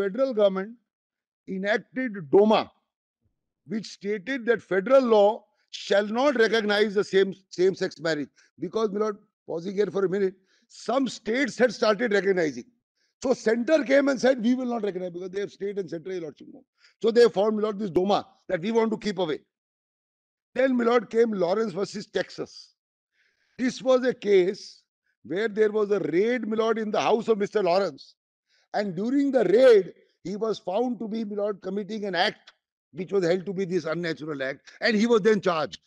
Federal 0.00 0.32
government 0.34 0.74
enacted 1.48 2.30
DOMA, 2.30 2.70
which 3.66 3.86
stated 3.86 4.46
that 4.46 4.62
federal 4.62 5.02
law 5.02 5.44
shall 5.70 6.06
not 6.06 6.36
recognize 6.36 6.94
the 6.94 7.04
same 7.04 7.34
same-sex 7.48 8.00
marriage. 8.00 8.28
Because, 8.58 8.90
my 8.90 9.00
lord, 9.00 9.18
pausing 9.46 9.74
here 9.74 9.86
for 9.86 10.04
a 10.04 10.08
minute, 10.08 10.34
some 10.68 11.08
states 11.08 11.58
had 11.58 11.72
started 11.72 12.12
recognizing. 12.12 12.64
So 13.22 13.34
center 13.34 13.84
came 13.84 14.08
and 14.08 14.18
said, 14.18 14.42
we 14.42 14.54
will 14.54 14.66
not 14.66 14.82
recognize 14.82 15.10
because 15.10 15.30
they 15.30 15.40
have 15.40 15.52
state 15.52 15.78
and 15.78 15.90
central 15.90 16.18
lordship. 16.18 16.48
So 17.02 17.10
they 17.10 17.28
formed, 17.28 17.62
this 17.78 17.90
DOMA 17.90 18.26
that 18.48 18.60
we 18.60 18.72
want 18.72 18.90
to 18.92 18.98
keep 18.98 19.18
away. 19.18 19.40
Then, 20.54 20.76
my 20.76 20.84
lord, 20.84 21.10
came 21.10 21.32
Lawrence 21.32 21.72
versus 21.72 22.06
Texas. 22.06 22.74
This 23.58 23.82
was 23.82 24.04
a 24.04 24.14
case 24.14 24.82
where 25.22 25.48
there 25.48 25.70
was 25.70 25.90
a 25.90 26.00
raid, 26.00 26.48
my 26.48 26.56
lord, 26.56 26.78
in 26.78 26.90
the 26.90 27.00
house 27.00 27.28
of 27.28 27.38
Mr. 27.38 27.62
Lawrence 27.62 28.14
and 28.74 28.94
during 28.94 29.32
the 29.32 29.44
raid, 29.44 29.94
he 30.24 30.36
was 30.36 30.58
found 30.58 30.98
to 30.98 31.08
be, 31.08 31.24
Lord, 31.24 31.60
committing 31.62 32.04
an 32.04 32.14
act 32.14 32.52
which 32.92 33.12
was 33.12 33.24
held 33.24 33.46
to 33.46 33.52
be 33.52 33.64
this 33.64 33.84
unnatural 33.84 34.42
act, 34.42 34.72
and 34.80 34.96
he 34.96 35.06
was 35.06 35.20
then 35.22 35.40
charged. 35.40 35.80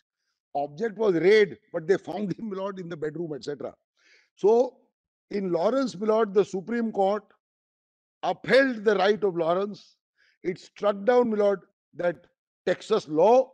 Object 0.54 0.96
was 0.96 1.14
raid, 1.14 1.58
but 1.72 1.86
they 1.86 1.98
found 1.98 2.32
him, 2.38 2.50
Lord, 2.50 2.78
in 2.78 2.88
the 2.88 2.96
bedroom, 2.96 3.32
etc. 3.34 3.74
So, 4.36 4.78
in 5.30 5.52
Lawrence, 5.52 5.94
Lord, 5.96 6.32
the 6.32 6.44
Supreme 6.44 6.92
Court 6.92 7.24
upheld 8.22 8.84
the 8.84 8.96
right 8.96 9.22
of 9.22 9.36
Lawrence. 9.36 9.96
It 10.42 10.58
struck 10.58 11.04
down, 11.04 11.30
Lord, 11.30 11.60
that 11.94 12.26
Texas 12.66 13.08
law, 13.08 13.52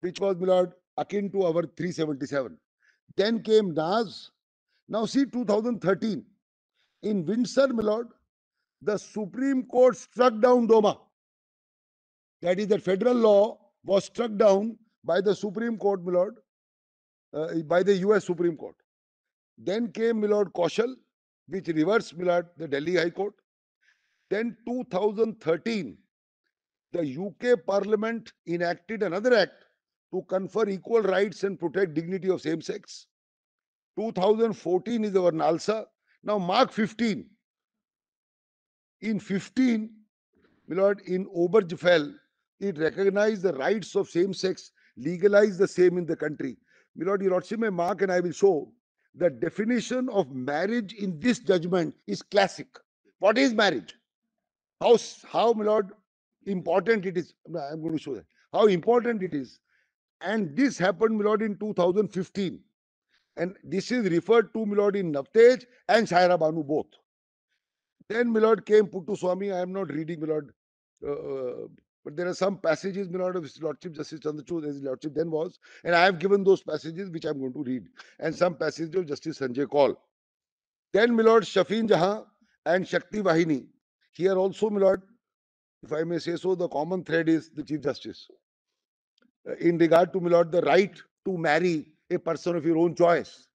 which 0.00 0.20
was, 0.20 0.36
Lord, 0.38 0.72
akin 0.96 1.30
to 1.32 1.44
our 1.44 1.62
377. 1.62 2.56
Then 3.16 3.42
came 3.42 3.74
Naz. 3.74 4.30
Now 4.88 5.06
see 5.06 5.26
2013. 5.26 6.24
In 7.02 7.26
Windsor, 7.26 7.68
Lord, 7.68 8.08
the 8.82 8.98
Supreme 8.98 9.64
Court 9.64 9.96
struck 9.96 10.38
down 10.40 10.66
DOMA. 10.66 10.98
That 12.42 12.58
is, 12.58 12.66
that 12.68 12.82
federal 12.82 13.14
law 13.14 13.58
was 13.84 14.04
struck 14.04 14.36
down 14.36 14.76
by 15.04 15.20
the 15.20 15.34
Supreme 15.34 15.78
Court, 15.78 16.04
my 16.04 16.12
lord, 16.12 16.36
uh, 17.32 17.54
by 17.66 17.82
the 17.82 17.94
US 17.98 18.24
Supreme 18.24 18.56
Court. 18.56 18.74
Then 19.56 19.92
came, 19.92 20.20
my 20.20 20.26
lord, 20.26 20.52
Kaushal, 20.52 20.94
which 21.46 21.68
reversed, 21.68 22.18
my 22.18 22.24
lord, 22.24 22.46
the 22.56 22.66
Delhi 22.66 22.96
High 22.96 23.10
Court. 23.10 23.34
Then 24.30 24.56
2013, 24.66 25.96
the 26.92 27.00
UK 27.26 27.64
Parliament 27.64 28.32
enacted 28.46 29.02
another 29.02 29.34
act 29.34 29.64
to 30.12 30.22
confer 30.22 30.68
equal 30.68 31.02
rights 31.02 31.44
and 31.44 31.58
protect 31.58 31.94
dignity 31.94 32.28
of 32.28 32.40
same 32.40 32.60
sex. 32.60 33.06
2014 33.98 35.04
is 35.04 35.16
our 35.16 35.30
NALSA. 35.30 35.84
Now 36.24 36.38
mark 36.38 36.72
15. 36.72 37.26
In 39.02 39.18
15, 39.18 39.90
my 40.68 40.76
lord, 40.76 41.00
in 41.00 41.26
Obergefell, 41.26 42.14
it 42.60 42.78
recognized 42.78 43.42
the 43.42 43.52
rights 43.54 43.96
of 43.96 44.08
same 44.08 44.32
sex, 44.32 44.70
legalized 44.96 45.58
the 45.58 45.66
same 45.66 45.98
in 45.98 46.06
the 46.06 46.16
country. 46.16 46.56
My 46.94 47.06
lord, 47.06 47.20
your 47.20 47.32
lordship 47.32 47.58
may 47.58 47.70
mark 47.70 48.02
and 48.02 48.12
I 48.12 48.20
will 48.20 48.32
show 48.32 48.72
the 49.14 49.28
definition 49.28 50.08
of 50.10 50.30
marriage 50.32 50.94
in 50.94 51.18
this 51.18 51.40
judgment 51.40 51.94
is 52.06 52.22
classic. 52.22 52.68
What 53.18 53.38
is 53.38 53.52
marriage? 53.52 53.94
How, 54.80 54.96
how 55.26 55.52
my 55.52 55.64
lord, 55.64 55.90
important 56.46 57.04
it 57.04 57.18
is. 57.18 57.34
I'm 57.46 57.82
going 57.82 57.96
to 57.96 58.02
show 58.02 58.14
that. 58.14 58.24
How 58.52 58.66
important 58.66 59.22
it 59.22 59.34
is. 59.34 59.58
And 60.20 60.56
this 60.56 60.78
happened, 60.78 61.18
my 61.18 61.24
lord, 61.24 61.42
in 61.42 61.56
2015. 61.56 62.60
And 63.36 63.56
this 63.64 63.90
is 63.90 64.08
referred 64.10 64.52
to, 64.54 64.64
my 64.64 64.76
lord, 64.76 64.96
in 64.96 65.12
Navtej 65.12 65.64
and 65.88 66.06
Saira 66.06 66.38
Banu 66.38 66.62
both. 66.62 66.86
Then 68.08 68.32
Milord 68.32 68.66
came 68.66 68.86
Puttaswamy. 68.86 69.54
I 69.54 69.60
am 69.60 69.72
not 69.72 69.90
reading 69.92 70.20
Milord, 70.20 70.52
uh, 71.06 71.12
uh, 71.12 71.54
but 72.04 72.16
there 72.16 72.26
are 72.26 72.34
some 72.34 72.58
passages 72.58 73.08
Milord 73.08 73.36
of 73.36 73.42
His 73.42 73.60
Lordship 73.62 73.92
Justice 73.92 74.20
Chandrachud, 74.20 74.64
His 74.64 74.82
Lordship 74.82 75.14
then 75.14 75.30
was, 75.30 75.58
and 75.84 75.94
I 75.94 76.04
have 76.04 76.18
given 76.18 76.44
those 76.44 76.62
passages 76.62 77.10
which 77.10 77.26
I 77.26 77.30
am 77.30 77.40
going 77.40 77.52
to 77.52 77.62
read, 77.62 77.88
and 78.18 78.34
some 78.34 78.54
passages 78.56 78.94
of 78.94 79.06
Justice 79.06 79.38
Sanjay 79.38 79.68
Kaul. 79.68 79.96
Then 80.92 81.14
Milord 81.14 81.44
Shafin 81.44 81.88
Jahan 81.88 82.24
and 82.66 82.86
Shakti 82.86 83.22
Vahini. 83.22 83.66
Here 84.12 84.34
also, 84.36 84.68
Milord, 84.68 85.02
if 85.82 85.92
I 85.92 86.04
may 86.04 86.18
say 86.18 86.36
so, 86.36 86.54
the 86.54 86.68
common 86.68 87.04
thread 87.04 87.28
is 87.28 87.50
the 87.50 87.62
Chief 87.62 87.80
Justice. 87.80 88.28
Uh, 89.48 89.54
in 89.56 89.78
regard 89.78 90.12
to 90.12 90.20
Milord, 90.20 90.52
the 90.52 90.62
right 90.62 90.94
to 91.24 91.38
marry 91.38 91.86
a 92.10 92.18
person 92.18 92.56
of 92.56 92.64
your 92.64 92.78
own 92.78 92.94
choice 92.94 93.48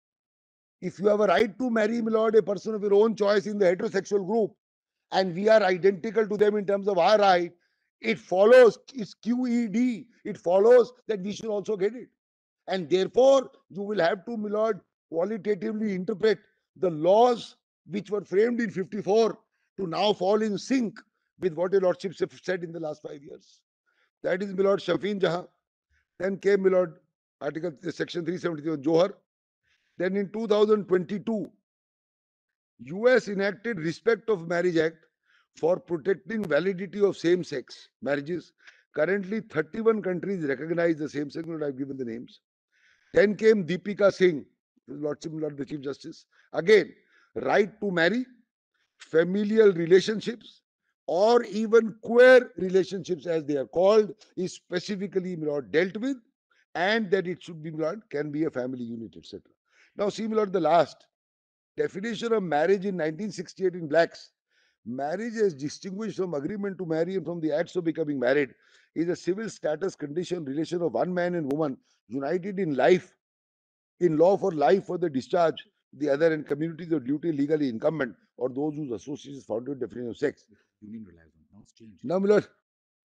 if 0.82 1.00
you 1.00 1.08
have 1.08 1.22
a 1.22 1.28
right 1.28 1.58
to 1.58 1.70
marry, 1.70 2.02
my 2.02 2.12
lord, 2.12 2.36
a 2.36 2.44
person 2.44 2.76
of 2.76 2.82
your 2.82 2.94
own 2.94 3.16
choice 3.16 3.48
in 3.48 3.58
the 3.58 3.66
heterosexual 3.66 4.26
group, 4.26 4.52
and 5.12 5.34
we 5.34 5.50
are 5.50 5.64
identical 5.64 6.28
to 6.28 6.38
them 6.38 6.56
in 6.56 6.66
terms 6.66 6.88
of 6.88 6.98
our 6.98 7.18
right, 7.18 7.52
it 8.02 8.20
follows, 8.20 8.78
it's 8.94 9.16
QED, 9.26 10.06
it 10.24 10.38
follows 10.38 10.94
that 11.08 11.22
we 11.22 11.32
should 11.32 11.48
also 11.48 11.76
get 11.76 11.96
it. 11.96 12.10
And 12.68 12.90
therefore, 12.90 13.50
you 13.70 13.82
will 13.82 14.00
have 14.00 14.26
to, 14.26 14.38
my 14.38 14.50
lord, 14.50 14.82
qualitatively 15.10 15.96
interpret 15.96 16.40
the 16.76 16.90
laws 16.90 17.56
which 17.90 18.12
were 18.12 18.24
framed 18.24 18.60
in 18.60 18.70
54 18.70 19.38
to 19.80 19.88
now 19.88 20.14
fall 20.14 20.42
in 20.42 20.58
sync 20.58 21.00
with 21.40 21.54
what 21.54 21.72
your 21.72 21.82
lordships 21.82 22.20
have 22.20 22.34
said 22.44 22.64
in 22.64 22.72
the 22.72 22.80
last 22.80 23.02
five 23.02 23.24
years. 23.24 23.62
That 24.24 24.44
is, 24.44 24.54
my 24.54 24.64
lord, 24.64 24.80
Shafin 24.80 25.20
Jahan. 25.20 25.48
Then 26.20 26.38
came, 26.38 26.64
my 26.64 26.70
lord, 26.70 27.00
Article 27.42 27.72
Section 27.90 28.26
373 28.26 28.78
Johar. 28.84 29.14
Then 29.98 30.16
in 30.16 30.30
2022, 30.32 31.52
US 32.80 33.28
enacted 33.28 33.80
Respect 33.80 34.30
of 34.30 34.48
Marriage 34.48 34.78
Act 34.78 34.98
for 35.56 35.80
protecting 35.80 36.44
validity 36.44 37.02
of 37.02 37.18
same-sex 37.18 37.90
marriages. 38.02 38.54
Currently, 38.96 39.42
31 39.42 40.02
countries 40.04 40.44
recognize 40.44 40.98
the 40.98 41.10
same-sex, 41.10 41.48
I've 41.64 41.78
given 41.78 41.98
the 41.98 42.06
names. 42.06 42.42
Then 43.14 43.36
came 43.36 43.66
Deepika 43.66 44.14
Singh, 44.14 44.46
Lordship, 44.88 45.32
Lord 45.34 45.58
the 45.58 45.66
Chief 45.66 45.82
Justice. 45.82 46.26
Again, 46.54 46.94
right 47.36 47.72
to 47.82 47.92
marry, 47.92 48.26
familial 49.00 49.72
relationships, 49.74 50.62
or 51.08 51.44
even 51.46 51.96
queer 52.04 52.52
relationships 52.58 53.26
as 53.26 53.46
they 53.46 53.58
are 53.58 53.66
called, 53.66 54.14
is 54.36 54.54
specifically 54.54 55.36
dealt 55.72 55.98
with, 55.98 56.18
and 56.76 57.10
that 57.10 57.28
it 57.28 57.42
should 57.42 57.64
be 57.64 57.72
Lord, 57.72 58.02
can 58.10 58.32
be 58.32 58.44
a 58.44 58.52
family 58.52 58.84
unit, 58.84 59.16
etc. 59.18 59.42
Now, 59.98 60.10
similar 60.10 60.46
to 60.46 60.52
the 60.52 60.60
last 60.60 61.08
definition 61.76 62.34
of 62.34 62.44
marriage 62.44 62.86
in 62.86 62.96
1968 62.96 63.74
in 63.74 63.88
Black's. 63.88 64.32
Marriage 64.86 65.34
is 65.34 65.54
distinguished 65.54 66.18
from 66.18 66.34
agreement 66.34 66.78
to 66.78 66.86
marry 66.86 67.16
and 67.16 67.26
from 67.26 67.42
the 67.42 67.52
acts 67.52 67.76
of 67.76 67.84
becoming 67.84 68.20
married 68.20 68.54
is 68.96 69.10
a 69.10 69.16
civil 69.16 69.50
status 69.50 69.96
condition 69.96 70.46
relation 70.46 70.82
of 70.82 70.94
one 70.94 71.14
man 71.14 71.36
and 71.36 71.52
woman 71.52 71.78
united 72.08 72.58
in 72.58 72.74
life, 72.76 73.14
in 74.00 74.18
law 74.18 74.38
for 74.38 74.52
life 74.52 74.86
for 74.86 74.98
the 74.98 75.10
discharge, 75.10 75.68
the 75.94 76.10
other 76.10 76.34
and 76.34 76.48
communities 76.48 76.92
of 76.92 77.06
duty 77.06 77.32
legally 77.32 77.68
incumbent 77.68 78.16
or 78.38 78.50
those 78.50 78.76
whose 78.76 78.92
association 78.92 79.38
is 79.38 79.46
founded 79.46 79.80
definition 79.80 80.10
of 80.10 80.18
sex. 80.18 80.46
Union 80.82 81.06
relies 81.06 81.32
on. 81.36 81.44
Now 81.54 81.60
it's 81.62 81.74
changed. 81.74 82.06
Now, 82.06 82.20
Miller, 82.20 82.44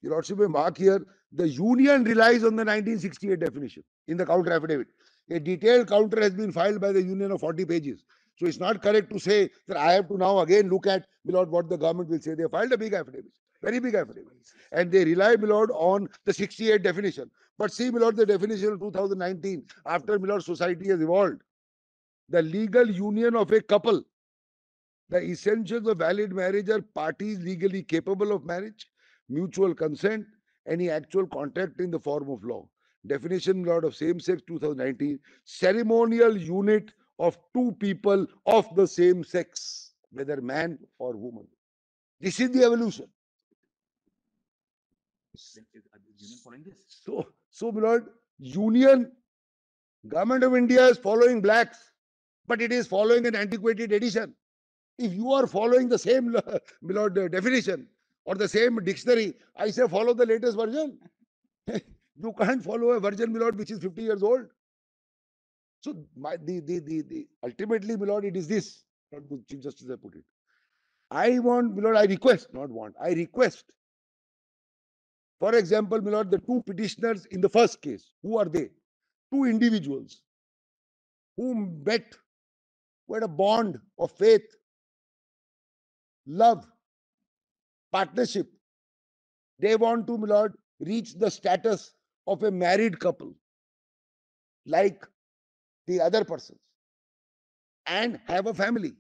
your 0.02 0.12
Lordship 0.12 0.38
may 0.38 0.46
mark 0.46 0.78
here, 0.78 1.04
the 1.32 1.48
union 1.48 2.04
relies 2.04 2.44
on 2.44 2.54
the 2.56 2.64
1968 2.64 3.40
definition 3.40 3.82
in 4.08 4.16
the 4.16 4.26
counter 4.26 4.52
affidavit. 4.52 4.88
A 5.30 5.38
detailed 5.38 5.88
counter 5.88 6.20
has 6.20 6.34
been 6.34 6.52
filed 6.52 6.80
by 6.80 6.92
the 6.92 7.02
union 7.02 7.30
of 7.32 7.40
40 7.40 7.64
pages. 7.64 8.04
So 8.36 8.46
it's 8.46 8.58
not 8.58 8.82
correct 8.82 9.10
to 9.10 9.18
say 9.18 9.50
that 9.68 9.76
I 9.76 9.92
have 9.92 10.08
to 10.08 10.16
now 10.16 10.40
again 10.40 10.68
look 10.68 10.86
at, 10.86 11.06
Milord, 11.24 11.50
what 11.50 11.68
the 11.68 11.76
government 11.76 12.10
will 12.10 12.20
say. 12.20 12.34
They 12.34 12.48
filed 12.48 12.72
a 12.72 12.78
big 12.78 12.92
affidavit, 12.92 13.32
very 13.62 13.78
big 13.78 13.94
affidavit. 13.94 14.32
And 14.72 14.90
they 14.90 15.04
rely, 15.04 15.36
Milord, 15.36 15.70
on 15.72 16.08
the 16.24 16.32
68 16.32 16.82
definition. 16.82 17.30
But 17.58 17.72
see, 17.72 17.90
Milord, 17.90 18.16
the 18.16 18.26
definition 18.26 18.72
of 18.72 18.80
2019, 18.80 19.64
after 19.86 20.18
Milord 20.18 20.42
society 20.42 20.88
has 20.88 21.00
evolved, 21.00 21.42
the 22.28 22.42
legal 22.42 22.90
union 22.90 23.36
of 23.36 23.52
a 23.52 23.60
couple, 23.60 24.02
the 25.08 25.22
essentials 25.22 25.86
of 25.86 25.98
valid 25.98 26.32
marriage 26.32 26.70
are 26.70 26.82
parties 26.82 27.38
legally 27.40 27.82
capable 27.82 28.32
of 28.32 28.44
marriage, 28.44 28.88
mutual 29.28 29.74
consent, 29.74 30.26
any 30.66 30.88
actual 30.90 31.26
contract 31.26 31.80
in 31.80 31.90
the 31.90 32.00
form 32.00 32.30
of 32.30 32.42
law 32.42 32.66
definition 33.06 33.64
lot 33.64 33.84
of 33.84 33.96
same 33.96 34.20
sex 34.20 34.42
2019 34.46 35.18
ceremonial 35.44 36.36
unit 36.36 36.92
of 37.18 37.38
two 37.54 37.72
people 37.80 38.26
of 38.46 38.74
the 38.76 38.86
same 38.86 39.24
sex 39.24 39.92
whether 40.12 40.40
man 40.40 40.78
or 40.98 41.16
woman. 41.16 41.46
This 42.20 42.38
is 42.40 42.50
the 42.50 42.64
evolution. 42.64 43.08
So, 46.88 47.26
so, 47.50 47.68
lord, 47.70 48.06
union, 48.38 49.12
government 50.08 50.44
of 50.44 50.54
India 50.54 50.86
is 50.86 50.98
following 50.98 51.40
Black's, 51.40 51.78
but 52.46 52.60
it 52.60 52.72
is 52.72 52.86
following 52.86 53.26
an 53.26 53.34
antiquated 53.34 53.92
edition. 53.92 54.34
If 54.98 55.14
you 55.14 55.32
are 55.32 55.46
following 55.46 55.88
the 55.88 55.98
same, 55.98 56.36
lord, 56.82 57.32
definition 57.32 57.88
or 58.24 58.34
the 58.34 58.48
same 58.48 58.76
dictionary, 58.84 59.34
I 59.56 59.70
say 59.70 59.88
follow 59.88 60.12
the 60.14 60.26
latest 60.26 60.56
version. 60.56 60.98
You 62.22 62.32
can't 62.38 62.62
follow 62.62 62.90
a 62.90 63.00
virgin, 63.00 63.32
my 63.32 63.40
lord, 63.40 63.58
which 63.58 63.70
is 63.70 63.78
50 63.80 64.02
years 64.02 64.22
old. 64.22 64.46
So, 65.80 65.94
my, 66.16 66.36
the, 66.36 66.60
the, 66.60 66.78
the, 66.78 67.02
the, 67.02 67.26
ultimately, 67.42 67.96
my 67.96 68.06
lord, 68.06 68.24
it 68.24 68.36
is 68.36 68.46
this, 68.46 68.84
not 69.10 69.22
Chief 69.48 69.60
Justice 69.60 69.88
I 69.90 69.96
put 69.96 70.14
it. 70.14 70.24
I 71.10 71.38
want, 71.40 71.76
my 71.76 71.82
lord, 71.82 71.96
I 71.96 72.04
request, 72.04 72.48
not 72.54 72.70
want, 72.70 72.94
I 73.02 73.10
request 73.10 73.64
for 75.42 75.56
example, 75.56 76.00
my 76.00 76.12
lord, 76.12 76.30
the 76.30 76.38
two 76.38 76.62
petitioners 76.64 77.26
in 77.32 77.40
the 77.40 77.48
first 77.48 77.82
case, 77.82 78.12
who 78.22 78.38
are 78.38 78.44
they? 78.44 78.68
Two 79.32 79.42
individuals 79.42 80.20
who 81.36 81.68
met, 81.84 82.14
who 83.08 83.14
had 83.14 83.24
a 83.24 83.28
bond 83.28 83.76
of 83.98 84.12
faith, 84.12 84.46
love, 86.28 86.64
partnership. 87.90 88.46
They 89.58 89.74
want 89.74 90.06
to, 90.06 90.16
my 90.16 90.28
lord, 90.28 90.54
reach 90.78 91.14
the 91.14 91.28
status 91.28 91.92
of 92.26 92.42
a 92.42 92.50
married 92.50 92.98
couple, 92.98 93.34
like 94.66 95.06
the 95.86 96.00
other 96.00 96.24
persons, 96.24 96.58
and 97.86 98.20
have 98.26 98.46
a 98.46 98.54
family. 98.54 98.92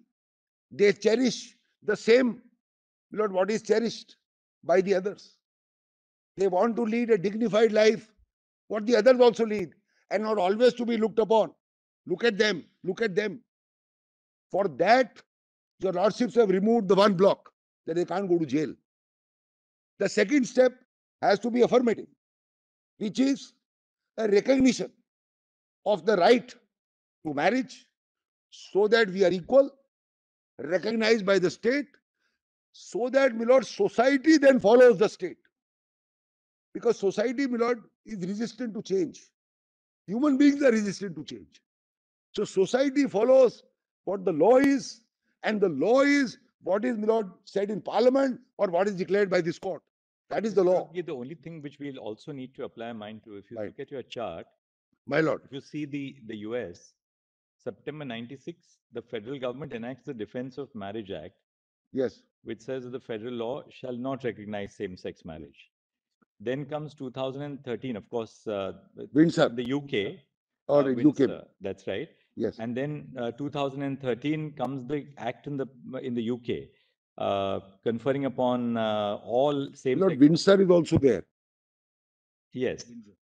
They 0.70 0.92
cherish 0.92 1.56
the 1.82 1.96
same, 1.96 2.42
lord, 3.12 3.32
what 3.32 3.50
is 3.50 3.62
cherished 3.62 4.16
by 4.64 4.80
the 4.80 4.94
others. 4.94 5.36
They 6.36 6.48
want 6.48 6.76
to 6.76 6.82
lead 6.82 7.10
a 7.10 7.18
dignified 7.18 7.72
life, 7.72 8.10
what 8.68 8.86
the 8.86 8.96
others 8.96 9.20
also 9.20 9.46
lead, 9.46 9.74
and 10.10 10.22
not 10.22 10.38
always 10.38 10.74
to 10.74 10.86
be 10.86 10.96
looked 10.96 11.18
upon. 11.18 11.52
Look 12.06 12.24
at 12.24 12.38
them, 12.38 12.64
look 12.82 13.02
at 13.02 13.14
them. 13.14 13.40
For 14.50 14.66
that, 14.68 15.22
your 15.78 15.92
lordships 15.92 16.34
have 16.34 16.50
removed 16.50 16.88
the 16.88 16.94
one 16.94 17.14
block 17.14 17.50
that 17.86 17.96
they 17.96 18.04
can't 18.04 18.28
go 18.28 18.38
to 18.38 18.46
jail. 18.46 18.74
The 19.98 20.08
second 20.08 20.46
step 20.46 20.72
has 21.20 21.38
to 21.40 21.50
be 21.50 21.62
affirmative, 21.62 22.06
which 23.02 23.18
is 23.18 23.52
a 24.16 24.28
recognition 24.28 24.90
of 25.84 26.06
the 26.06 26.16
right 26.16 26.54
to 27.26 27.34
marriage 27.34 27.86
so 28.50 28.86
that 28.86 29.10
we 29.10 29.24
are 29.24 29.32
equal, 29.32 29.70
recognized 30.58 31.26
by 31.26 31.38
the 31.38 31.50
state, 31.50 31.86
so 32.72 33.08
that, 33.08 33.34
my 33.34 33.44
lord, 33.44 33.66
society 33.66 34.38
then 34.38 34.60
follows 34.60 34.98
the 34.98 35.08
state 35.08 35.36
because 36.74 36.98
society, 36.98 37.46
my 37.46 37.58
lord, 37.58 37.82
is 38.06 38.18
resistant 38.26 38.74
to 38.74 38.82
change. 38.82 39.20
Human 40.06 40.36
beings 40.38 40.62
are 40.62 40.70
resistant 40.70 41.16
to 41.16 41.24
change. 41.24 41.60
So 42.34 42.44
society 42.44 43.06
follows 43.06 43.62
what 44.04 44.24
the 44.24 44.32
law 44.32 44.56
is, 44.58 45.02
and 45.42 45.60
the 45.60 45.68
law 45.68 46.00
is 46.00 46.38
what 46.62 46.84
is, 46.84 46.96
my 46.96 47.06
lord, 47.06 47.30
said 47.44 47.70
in 47.70 47.80
parliament 47.80 48.40
or 48.58 48.68
what 48.68 48.88
is 48.88 48.94
declared 48.94 49.28
by 49.28 49.40
this 49.40 49.58
court. 49.58 49.82
That 50.32 50.46
is 50.46 50.54
the 50.54 50.64
law, 50.64 50.90
the 50.94 51.12
only 51.12 51.34
thing 51.34 51.60
which 51.60 51.78
we'll 51.78 51.98
also 51.98 52.32
need 52.32 52.54
to 52.54 52.64
apply 52.64 52.92
mind 52.94 53.22
to, 53.24 53.36
if 53.36 53.50
you 53.50 53.58
Right. 53.58 53.66
look 53.66 53.78
at 53.80 53.90
your 53.90 54.02
chart, 54.02 54.46
my 55.06 55.20
lord. 55.20 55.42
if 55.44 55.52
you 55.52 55.60
see 55.60 55.84
the, 55.84 56.16
the 56.26 56.36
US, 56.48 56.94
September 57.58 58.04
96, 58.06 58.78
the 58.92 59.02
federal 59.02 59.38
government 59.38 59.74
enacts 59.74 60.06
the 60.06 60.14
Defense 60.14 60.56
of 60.56 60.74
Marriage 60.74 61.10
Act, 61.10 61.34
Yes, 61.92 62.22
which 62.44 62.62
says 62.62 62.90
the 62.90 62.98
federal 63.00 63.34
law 63.34 63.62
shall 63.68 63.96
not 63.96 64.24
recognize 64.24 64.74
same-sex 64.74 65.24
marriage. 65.26 65.70
Then 66.40 66.64
comes 66.64 66.94
2013, 66.94 67.94
of 67.96 68.08
course, 68.08 68.46
uh, 68.46 68.72
Windsor 69.12 69.50
the 69.50 69.70
UK. 69.70 70.18
or 70.66 70.84
uh, 70.84 70.86
in 70.86 71.06
UK. 71.06 71.44
That's 71.60 71.86
right. 71.86 72.08
Yes, 72.36 72.58
And 72.58 72.74
then 72.74 73.12
uh, 73.18 73.32
2013 73.32 74.52
comes 74.52 74.86
the 74.86 75.06
act 75.18 75.46
in 75.46 75.58
the 75.58 75.66
in 76.00 76.14
the 76.14 76.30
UK, 76.30 76.48
uh, 76.50 76.66
conferring 77.84 78.24
upon 78.26 78.76
uh, 78.76 79.18
all 79.24 79.68
my 79.68 79.74
same. 79.74 79.98
lord, 79.98 80.18
Windsor 80.18 80.60
is 80.60 80.70
also 80.70 80.98
there. 80.98 81.24
Yes, 82.52 82.84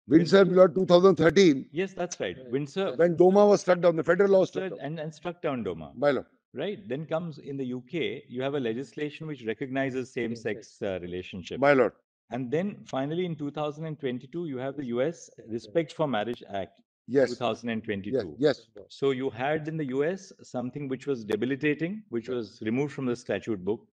Windsor, 0.08 0.46
my 0.46 0.54
lord, 0.54 0.76
2013, 0.76 1.68
yes, 1.72 1.94
that's 1.94 2.20
right. 2.20 2.38
Windsor 2.52 2.94
when 2.96 3.16
Doma 3.16 3.48
was 3.48 3.62
struck 3.62 3.80
down, 3.82 3.96
the 3.96 4.04
federal 4.04 4.32
law 4.32 4.40
was 4.42 4.50
struck 4.50 4.70
down. 4.70 4.80
and, 4.82 5.00
and 5.00 5.14
struck 5.14 5.42
down 5.42 5.64
Doma. 5.64 5.92
My 5.96 6.12
lord, 6.12 6.26
Right. 6.54 6.88
Then 6.88 7.06
comes 7.06 7.38
in 7.40 7.58
the 7.58 7.74
UK, 7.74 8.24
you 8.30 8.42
have 8.42 8.54
a 8.56 8.60
legislation 8.60 9.28
which 9.28 9.44
recognizes 9.46 10.14
same-sex 10.14 10.82
uh, 10.82 11.00
relationship. 11.02 11.60
my 11.60 11.74
lord. 11.74 11.92
And 12.32 12.50
then 12.50 12.78
finally, 12.86 13.26
in 13.26 13.36
2022, 13.36 14.46
you 14.46 14.58
have 14.58 14.78
the 14.78 14.86
US 14.86 15.30
Respect 15.50 15.92
for 15.94 16.08
Marriage 16.08 16.44
Act, 16.50 16.80
Yes, 17.08 17.30
2022. 17.38 18.36
yes, 18.40 18.68
yes. 18.76 18.86
So 18.90 19.12
you 19.12 19.30
had 19.30 19.68
in 19.68 19.78
the 19.78 19.86
US 19.98 20.32
something 20.42 20.88
which 20.88 21.06
was 21.08 21.24
debilitating, 21.24 22.04
which 22.10 22.30
was 22.30 22.60
removed 22.64 22.94
from 22.94 23.06
the 23.06 23.16
statute 23.16 23.64
book. 23.64 23.88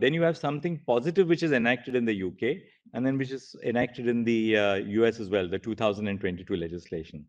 Then 0.00 0.12
you 0.14 0.22
have 0.22 0.36
something 0.36 0.80
positive 0.86 1.28
which 1.28 1.42
is 1.42 1.52
enacted 1.52 1.94
in 1.94 2.04
the 2.04 2.14
UK, 2.24 2.58
and 2.92 3.06
then 3.06 3.16
which 3.16 3.30
is 3.30 3.54
enacted 3.64 4.08
in 4.08 4.24
the 4.24 4.56
uh, 4.56 4.74
US 4.74 5.20
as 5.20 5.30
well, 5.30 5.48
the 5.48 5.58
2022 5.58 6.56
legislation. 6.56 7.24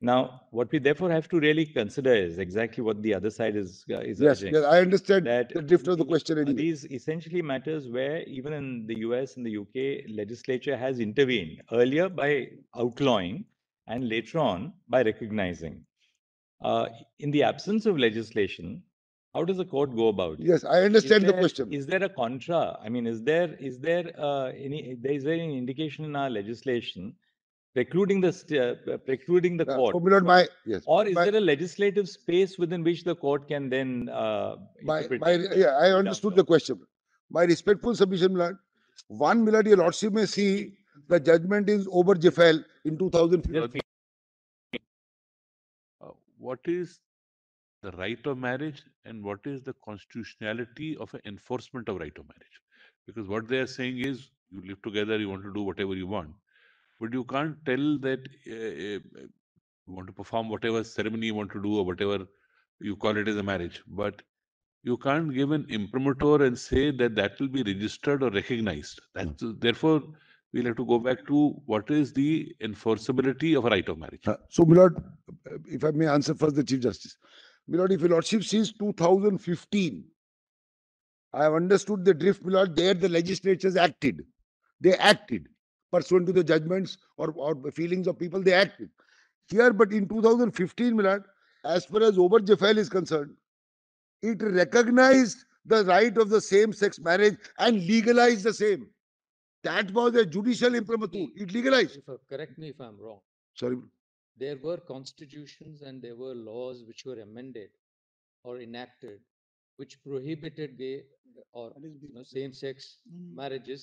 Now, 0.00 0.42
what 0.52 0.70
we 0.70 0.78
therefore 0.78 1.10
have 1.10 1.28
to 1.30 1.40
really 1.40 1.66
consider 1.66 2.14
is 2.14 2.38
exactly 2.38 2.84
what 2.84 3.02
the 3.02 3.14
other 3.14 3.30
side 3.30 3.56
is 3.56 3.84
uh, 3.90 3.98
is 3.98 4.20
Yes, 4.20 4.42
urging. 4.42 4.54
yes, 4.54 4.64
I 4.64 4.80
understand 4.80 5.26
that 5.26 5.52
the 5.52 5.62
drift 5.62 5.88
of 5.88 5.98
the 5.98 6.04
the- 6.04 6.08
question 6.08 6.38
anyway. 6.38 6.56
These 6.56 6.84
essentially 6.86 7.42
matters 7.42 7.88
where 7.88 8.22
even 8.24 8.52
in 8.52 8.86
the 8.86 8.98
US 9.00 9.36
and 9.36 9.44
the 9.46 9.56
UK, 9.56 10.04
legislature 10.08 10.76
has 10.76 11.00
intervened 11.00 11.62
earlier 11.72 12.08
by 12.08 12.48
outlawing 12.76 13.44
and 13.88 14.08
later 14.08 14.38
on 14.38 14.72
by 14.88 15.02
recognizing. 15.02 15.84
Uh, 16.62 16.86
in 17.20 17.30
the 17.30 17.42
absence 17.42 17.86
of 17.86 17.98
legislation, 17.98 18.82
how 19.34 19.44
does 19.44 19.56
the 19.58 19.64
court 19.64 19.94
go 19.94 20.08
about 20.08 20.40
it? 20.40 20.46
Yes, 20.46 20.64
I 20.64 20.80
understand 20.82 21.24
the 21.26 21.32
question. 21.32 21.72
Is 21.72 21.86
there 21.86 22.02
a 22.02 22.08
contra? 22.08 22.78
I 22.82 22.88
mean, 22.88 23.06
is 23.06 23.22
there 23.22 23.54
is 23.60 23.78
there 23.78 24.10
uh, 24.18 24.46
any 24.66 24.96
there 25.00 25.12
is 25.12 25.24
there 25.24 25.34
any 25.34 25.56
indication 25.56 26.04
in 26.04 26.16
our 26.16 26.30
legislation 26.30 27.14
precluding 27.74 28.20
the 28.20 28.30
uh, 28.62 28.96
precluding 29.08 29.56
the 29.56 29.66
Uh, 29.70 29.76
court, 29.76 29.94
oh, 29.96 30.20
my 30.30 30.38
yes. 30.66 30.82
or 30.86 31.06
is 31.06 31.14
my- 31.14 31.26
there 31.30 31.36
a 31.40 31.44
legislative 31.48 32.08
space 32.08 32.58
within 32.58 32.82
which 32.82 33.04
the 33.04 33.14
court 33.24 33.46
can 33.52 33.68
then 33.74 34.08
uh, 34.08 34.56
My, 34.82 34.96
interpret 34.98 35.20
my, 35.20 35.32
yeah, 35.64 35.76
I 35.84 35.92
understood 35.92 36.34
the 36.34 36.44
question. 36.44 36.80
My 37.30 37.44
respectful 37.44 37.94
submission, 37.94 38.34
lord. 38.34 38.56
One, 39.08 39.44
my 39.44 39.52
lord, 39.52 39.66
your 39.66 39.76
lordship 39.76 40.12
may 40.12 40.26
see 40.26 40.50
the 41.08 41.20
judgment 41.20 41.68
is 41.68 41.86
Obergefell 41.88 42.64
in 42.84 42.98
two 42.98 43.10
thousand 43.10 43.42
fifteen. 43.42 43.80
uh, 43.84 43.87
what 46.38 46.60
is 46.66 47.00
the 47.82 47.92
right 47.92 48.26
of 48.26 48.38
marriage 48.38 48.82
and 49.04 49.22
what 49.22 49.40
is 49.44 49.62
the 49.62 49.74
constitutionality 49.84 50.96
of 50.96 51.12
an 51.14 51.20
enforcement 51.24 51.88
of 51.88 51.98
right 51.98 52.16
of 52.18 52.26
marriage? 52.28 52.60
Because 53.06 53.28
what 53.28 53.48
they 53.48 53.58
are 53.58 53.66
saying 53.66 53.98
is 53.98 54.30
you 54.50 54.62
live 54.66 54.82
together 54.82 55.18
you 55.18 55.28
want 55.28 55.42
to 55.42 55.52
do 55.52 55.62
whatever 55.62 55.94
you 55.94 56.06
want. 56.06 56.30
But 57.00 57.12
you 57.12 57.24
can't 57.24 57.56
tell 57.64 57.98
that 57.98 58.28
uh, 58.46 58.50
you 58.50 59.00
want 59.86 60.06
to 60.08 60.12
perform 60.12 60.48
whatever 60.48 60.82
ceremony 60.84 61.26
you 61.26 61.34
want 61.34 61.52
to 61.52 61.62
do 61.62 61.78
or 61.78 61.84
whatever 61.84 62.26
you 62.80 62.96
call 62.96 63.16
it 63.16 63.28
as 63.28 63.36
a 63.36 63.42
marriage. 63.42 63.82
But 63.86 64.22
you 64.82 64.96
can't 64.96 65.32
give 65.34 65.52
an 65.52 65.66
imprimatur 65.68 66.44
and 66.44 66.58
say 66.58 66.90
that 66.92 67.14
that 67.16 67.38
will 67.40 67.48
be 67.48 67.62
registered 67.62 68.22
or 68.22 68.30
recognized. 68.30 69.00
That's 69.14 69.42
therefore 69.58 70.02
we'll 70.52 70.64
have 70.64 70.76
to 70.76 70.84
go 70.86 70.98
back 70.98 71.26
to 71.26 71.50
what 71.66 71.90
is 71.90 72.12
the 72.12 72.54
enforceability 72.62 73.56
of 73.56 73.64
a 73.64 73.70
right 73.70 73.88
of 73.88 73.98
marriage 73.98 74.26
Uh, 74.26 74.36
So, 74.48 74.64
my 74.64 74.76
lord, 74.76 74.96
uh, 75.50 75.58
if 75.66 75.84
I 75.84 75.90
may 75.90 76.06
answer 76.06 76.34
first 76.34 76.56
the 76.56 76.64
Chief 76.64 76.80
Justice. 76.80 77.16
My 77.66 77.78
lord, 77.78 77.92
if 77.92 78.00
your 78.00 78.10
lordship 78.10 78.44
since 78.44 78.72
two 78.72 78.92
thousand 78.94 79.38
fifteen, 79.38 80.04
I 81.34 81.44
have 81.44 81.54
understood 81.54 82.04
the 82.04 82.14
drift, 82.14 82.42
my 82.44 82.52
lord, 82.52 82.74
there 82.74 82.94
the 82.94 83.08
legislatures 83.08 83.76
acted. 83.76 84.24
They 84.80 84.94
acted 84.94 85.48
pursuant 85.92 86.26
to 86.28 86.32
the 86.32 86.44
judgments 86.44 86.96
or, 87.18 87.32
or 87.32 87.70
feelings 87.72 88.06
of 88.06 88.18
people, 88.18 88.42
they 88.42 88.54
acted. 88.54 88.90
Here, 89.48 89.72
but 89.72 89.92
in 89.92 90.08
two 90.08 90.22
thousand 90.22 90.52
fifteen, 90.52 90.96
my 90.96 91.02
lord, 91.02 91.24
as 91.64 91.84
far 91.84 92.02
as 92.02 92.16
Obergefell 92.16 92.76
is 92.78 92.88
concerned, 92.88 93.34
it 94.22 94.42
recognized 94.42 95.44
the 95.66 95.84
right 95.84 96.16
of 96.16 96.30
the 96.30 96.40
same-sex 96.40 96.98
marriage 96.98 97.36
and 97.58 97.76
legalized 97.86 98.44
the 98.44 98.54
same. 98.54 98.88
That 99.68 99.90
was 99.98 100.14
a 100.14 100.24
judicial 100.34 100.74
imprimatur. 100.74 101.26
It 101.44 101.52
legalized. 101.52 101.96
If, 101.98 102.08
uh, 102.08 102.16
correct 102.32 102.58
me 102.58 102.68
if 102.74 102.80
I'm 102.80 102.98
wrong, 103.06 103.20
Sorry. 103.54 103.78
there 104.42 104.56
were 104.66 104.78
constitutions 104.78 105.82
and 105.82 106.00
there 106.02 106.16
were 106.16 106.34
laws 106.34 106.84
which 106.88 107.04
were 107.08 107.20
amended 107.20 107.70
or 108.44 108.58
enacted 108.60 109.20
which 109.76 110.02
prohibited 110.04 110.76
gay 110.78 111.02
or 111.52 111.72
you 111.82 112.10
know, 112.14 112.22
same-sex 112.24 112.98
marriages, 113.40 113.82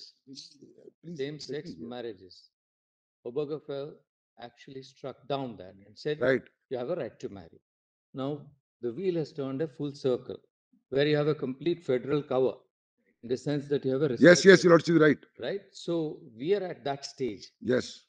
same-sex 1.14 1.74
marriages. 1.78 2.50
Obergefell 3.26 3.92
actually 4.40 4.82
struck 4.82 5.26
down 5.28 5.56
that 5.56 5.74
and 5.86 5.96
said, 6.04 6.20
Right. 6.20 6.42
you 6.70 6.76
have 6.78 6.90
a 6.90 6.96
right 6.96 7.18
to 7.20 7.28
marry. 7.30 7.60
Now, 8.14 8.30
the 8.82 8.92
wheel 8.92 9.14
has 9.16 9.32
turned 9.32 9.62
a 9.62 9.68
full 9.68 9.92
circle. 9.94 10.40
where 10.90 11.06
you 11.10 11.16
have 11.16 11.28
a 11.30 11.34
complete 11.34 11.80
federal 11.84 12.22
cover 12.22 12.52
in 13.22 13.28
the 13.28 13.36
sense 13.36 13.68
that 13.68 13.84
you 13.84 13.92
have 13.92 14.02
a 14.10 14.16
Yes, 14.18 14.44
yes, 14.44 14.62
your 14.62 14.70
lordship 14.70 14.96
is 14.96 15.00
right. 15.00 15.18
right? 15.40 15.60
So 15.72 16.20
we 16.36 16.54
are 16.54 16.62
at 16.62 16.84
that 16.84 17.04
stage. 17.04 17.46
Yes. 17.60 18.04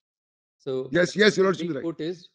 So 0.58 0.90
Yes, 0.92 1.16
yes, 1.16 1.38
your 1.38 1.46
lordship 1.46 1.70
is 1.70 1.76
right. 1.76 1.84
put 1.84 2.02
is 2.02 2.30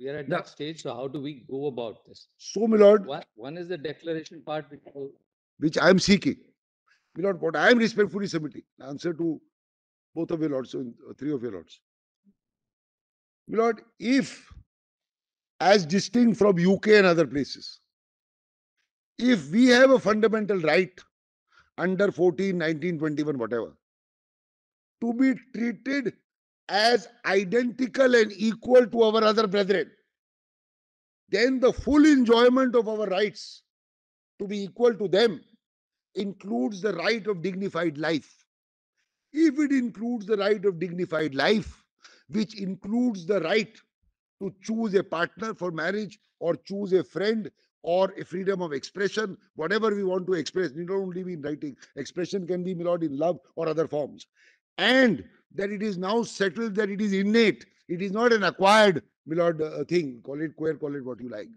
we 0.00 0.08
are 0.08 0.16
at 0.16 0.28
that 0.28 0.48
stage. 0.48 0.82
So 0.82 0.94
how 0.94 1.08
do 1.08 1.20
we 1.20 1.44
go 1.50 1.66
about 1.66 2.04
this? 2.06 2.28
So, 2.38 2.66
my 2.66 2.76
lord, 2.76 3.06
One, 3.06 3.22
one 3.34 3.56
is 3.56 3.68
the 3.68 3.78
declaration 3.78 4.42
part, 4.44 4.66
which 4.70 4.82
which 5.58 5.78
I 5.78 5.90
am 5.90 5.98
seeking. 5.98 6.36
My 7.16 7.24
lord, 7.24 7.40
what 7.40 7.56
I 7.56 7.70
am 7.70 7.78
respectfully 7.78 8.26
submitting, 8.26 8.62
answer 8.80 9.12
to 9.12 9.40
both 10.14 10.30
of 10.30 10.40
your 10.40 10.50
lords, 10.50 10.74
uh, 10.74 10.82
three 11.18 11.32
of 11.32 11.42
your 11.42 11.52
lords. 11.52 11.80
My 13.48 13.58
lord, 13.58 13.82
if 13.98 14.52
as 15.60 15.86
distinct 15.86 16.38
from 16.38 16.58
UK 16.58 16.88
and 16.88 17.06
other 17.06 17.26
places, 17.26 17.80
if 19.18 19.50
we 19.50 19.66
have 19.66 19.90
a 19.90 19.98
fundamental 19.98 20.58
right 20.58 20.98
under 21.78 22.12
14, 22.12 22.56
19, 22.56 22.98
21, 22.98 23.38
whatever, 23.38 23.72
to 25.00 25.12
be 25.14 25.34
treated 25.54 26.14
as 26.68 27.08
identical 27.26 28.14
and 28.14 28.32
equal 28.32 28.86
to 28.86 29.02
our 29.02 29.22
other 29.24 29.46
brethren, 29.46 29.90
then 31.28 31.60
the 31.60 31.72
full 31.72 32.04
enjoyment 32.04 32.74
of 32.74 32.88
our 32.88 33.06
rights 33.06 33.62
to 34.38 34.46
be 34.46 34.64
equal 34.64 34.94
to 34.94 35.08
them 35.08 35.40
includes 36.14 36.80
the 36.80 36.92
right 36.94 37.26
of 37.26 37.42
dignified 37.42 37.98
life. 37.98 38.44
If 39.32 39.58
it 39.58 39.72
includes 39.72 40.26
the 40.26 40.36
right 40.36 40.64
of 40.64 40.78
dignified 40.78 41.34
life, 41.34 41.82
which 42.28 42.60
includes 42.60 43.26
the 43.26 43.40
right 43.40 43.80
to 44.42 44.52
choose 44.60 44.94
a 44.94 45.04
partner 45.04 45.54
for 45.54 45.70
marriage 45.70 46.18
or 46.40 46.56
choose 46.56 46.92
a 46.92 47.04
friend 47.04 47.50
or 47.82 48.12
a 48.18 48.24
freedom 48.24 48.60
of 48.60 48.72
expression, 48.72 49.36
whatever 49.54 49.94
we 49.94 50.04
want 50.04 50.26
to 50.26 50.34
express, 50.34 50.72
need 50.72 50.88
not 50.88 50.96
only 50.96 51.22
be 51.22 51.34
in 51.34 51.42
writing, 51.42 51.76
expression 51.96 52.46
can 52.46 52.62
be, 52.62 52.74
my 52.74 52.94
in 52.94 53.16
love 53.16 53.38
or 53.56 53.68
other 53.68 53.86
forms. 53.86 54.26
And 54.78 55.24
that 55.54 55.70
it 55.70 55.82
is 55.82 55.98
now 55.98 56.22
settled 56.22 56.74
that 56.76 56.90
it 56.90 57.00
is 57.00 57.12
innate, 57.12 57.66
it 57.88 58.02
is 58.02 58.12
not 58.12 58.32
an 58.32 58.44
acquired, 58.44 59.02
my 59.26 59.36
lord, 59.36 59.62
uh, 59.62 59.84
thing, 59.84 60.20
call 60.24 60.40
it 60.40 60.56
queer, 60.56 60.74
call 60.74 60.94
it 60.96 61.04
what 61.04 61.20
you 61.20 61.28
like. 61.28 61.48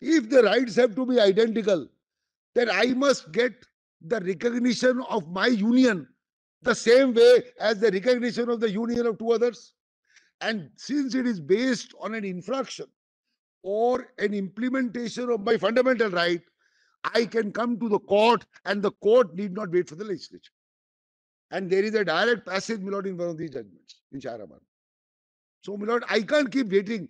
If 0.00 0.30
the 0.30 0.42
rights 0.42 0.76
have 0.76 0.94
to 0.94 1.06
be 1.06 1.20
identical, 1.20 1.88
then 2.54 2.70
I 2.70 2.86
must 2.86 3.32
get 3.32 3.52
the 4.00 4.20
recognition 4.20 5.02
of 5.08 5.28
my 5.30 5.48
union 5.48 6.06
the 6.62 6.74
same 6.74 7.14
way 7.14 7.42
as 7.60 7.78
the 7.78 7.90
recognition 7.90 8.48
of 8.48 8.60
the 8.60 8.70
union 8.70 9.06
of 9.06 9.18
two 9.18 9.32
others. 9.32 9.72
And 10.40 10.70
since 10.76 11.14
it 11.14 11.26
is 11.26 11.40
based 11.40 11.94
on 12.00 12.14
an 12.14 12.24
infraction 12.24 12.86
or 13.62 14.08
an 14.18 14.34
implementation 14.34 15.30
of 15.30 15.40
my 15.40 15.56
fundamental 15.56 16.10
right, 16.10 16.42
I 17.14 17.24
can 17.24 17.52
come 17.52 17.78
to 17.80 17.88
the 17.88 17.98
court 17.98 18.44
and 18.64 18.82
the 18.82 18.90
court 18.90 19.34
need 19.34 19.52
not 19.52 19.70
wait 19.70 19.88
for 19.88 19.94
the 19.94 20.04
legislature. 20.04 20.52
And 21.50 21.70
there 21.70 21.84
is 21.84 21.94
a 21.94 22.04
direct 22.04 22.46
passage, 22.46 22.80
my 22.80 22.90
lord, 22.90 23.06
in 23.06 23.16
one 23.16 23.28
of 23.28 23.38
these 23.38 23.50
judgments 23.50 24.02
in 24.12 24.20
Shahraman. 24.20 24.60
So, 25.62 25.76
my 25.76 25.86
lord, 25.86 26.04
I 26.08 26.22
can't 26.22 26.50
keep 26.50 26.70
waiting. 26.70 27.08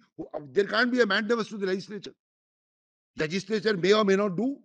There 0.50 0.66
can't 0.66 0.92
be 0.92 1.00
a 1.00 1.06
mandamus 1.06 1.48
to 1.48 1.56
the 1.56 1.66
legislature. 1.66 2.14
Legislature 3.18 3.76
may 3.76 3.92
or 3.92 4.04
may 4.04 4.16
not 4.16 4.36
do. 4.36 4.58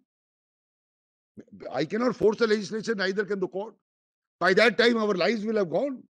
I 1.72 1.86
cannot 1.86 2.16
force 2.16 2.38
the 2.38 2.48
legislature, 2.48 2.96
neither 2.96 3.26
can 3.26 3.40
the 3.40 3.48
court. 3.48 3.74
By 4.40 4.54
that 4.56 4.78
time, 4.78 4.98
our 4.98 5.14
lives 5.14 5.46
will 5.46 5.58
have 5.58 5.70
gone. 5.70 6.04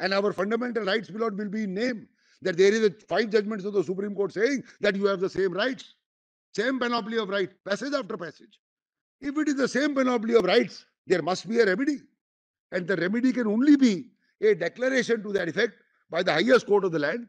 And 0.00 0.12
our 0.12 0.32
fundamental 0.32 0.84
rights 0.84 1.10
not 1.10 1.36
will 1.36 1.48
be 1.48 1.64
in 1.64 1.74
name. 1.74 2.08
That 2.42 2.56
there 2.56 2.72
is 2.72 2.84
a 2.84 2.90
five 3.08 3.30
judgments 3.30 3.64
of 3.64 3.72
the 3.72 3.82
Supreme 3.82 4.14
Court 4.14 4.32
saying 4.32 4.64
that 4.80 4.96
you 4.96 5.06
have 5.06 5.20
the 5.20 5.30
same 5.30 5.52
rights, 5.52 5.94
same 6.54 6.78
panoply 6.78 7.18
of 7.18 7.28
rights, 7.28 7.54
passage 7.64 7.94
after 7.94 8.16
passage. 8.16 8.58
If 9.20 9.38
it 9.38 9.48
is 9.48 9.54
the 9.54 9.68
same 9.68 9.94
panoply 9.94 10.34
of 10.34 10.44
rights, 10.44 10.84
there 11.06 11.22
must 11.22 11.48
be 11.48 11.60
a 11.60 11.66
remedy. 11.66 12.02
And 12.72 12.86
the 12.86 12.96
remedy 12.96 13.32
can 13.32 13.46
only 13.46 13.76
be 13.76 14.10
a 14.42 14.54
declaration 14.54 15.22
to 15.22 15.32
that 15.32 15.48
effect 15.48 15.74
by 16.10 16.22
the 16.22 16.32
highest 16.32 16.66
court 16.66 16.84
of 16.84 16.92
the 16.92 16.98
land, 16.98 17.28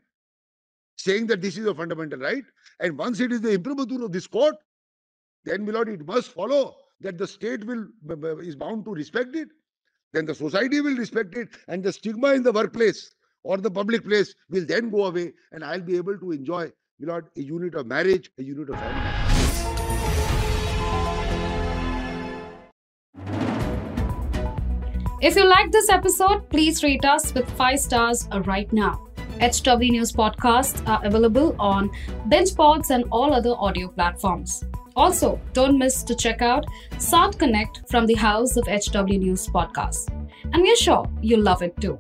saying 0.98 1.28
that 1.28 1.42
this 1.42 1.58
is 1.58 1.66
a 1.66 1.74
fundamental 1.74 2.20
right. 2.20 2.44
And 2.80 2.98
once 2.98 3.20
it 3.20 3.32
is 3.32 3.42
the 3.42 3.54
imprimatur 3.54 4.04
of 4.04 4.12
this 4.12 4.28
court, 4.28 4.56
then, 5.46 5.66
my 5.66 5.72
lord, 5.72 5.90
it 5.90 6.06
must 6.06 6.32
follow 6.32 6.76
that 7.02 7.18
the 7.18 7.28
state 7.28 7.64
will 7.64 7.86
b- 8.08 8.16
b- 8.16 8.48
is 8.48 8.56
bound 8.56 8.84
to 8.86 8.92
respect 8.92 9.36
it. 9.36 9.50
Then 10.16 10.26
the 10.26 10.34
society 10.34 10.80
will 10.80 10.96
respect 10.96 11.36
it, 11.36 11.50
and 11.68 11.84
the 11.84 11.92
stigma 11.92 12.34
in 12.36 12.42
the 12.42 12.54
workplace 12.54 13.14
or 13.44 13.58
the 13.58 13.70
public 13.70 14.06
place 14.06 14.34
will 14.50 14.66
then 14.66 14.90
go 14.90 15.08
away, 15.08 15.34
and 15.52 15.62
I'll 15.62 15.82
be 15.82 15.98
able 15.98 16.18
to 16.18 16.32
enjoy, 16.32 16.72
my 17.02 17.08
lord, 17.08 17.26
a 17.36 17.42
unit 17.42 17.76
of 17.76 17.86
marriage, 17.86 18.32
a 18.40 18.44
unit 18.44 18.70
of 18.70 18.80
family. 18.80 19.12
If 25.22 25.36
you 25.36 25.44
like 25.50 25.74
this 25.74 25.90
episode, 25.90 26.50
please 26.50 26.82
rate 26.82 27.04
us 27.04 27.34
with 27.34 27.50
5 27.58 27.78
stars 27.78 28.26
right 28.46 28.72
now. 28.72 29.10
HW 29.42 29.92
News 29.92 30.14
podcasts 30.14 30.82
are 30.88 31.04
available 31.04 31.58
on 31.60 31.90
BenchPods 32.30 32.90
and 32.90 33.04
all 33.12 33.34
other 33.34 33.54
audio 33.58 33.90
platforms. 33.90 34.64
Also, 34.96 35.40
don't 35.54 35.78
miss 35.78 36.04
to 36.04 36.16
check 36.16 36.42
out 36.42 36.66
Sound 36.98 37.38
Connect 37.38 37.82
from 37.90 38.06
the 38.06 38.14
House 38.14 38.56
of 38.56 38.66
HW 38.66 39.18
News 39.18 39.48
podcast. 39.48 40.10
And 40.54 40.62
we're 40.62 40.76
sure 40.76 41.06
you'll 41.22 41.42
love 41.42 41.62
it 41.62 41.76
too. 41.82 42.00